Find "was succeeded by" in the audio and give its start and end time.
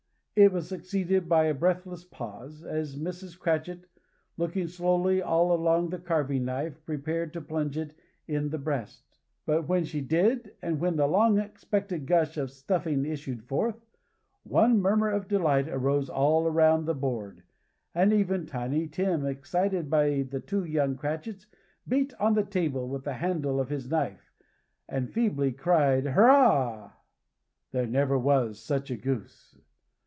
0.53-1.45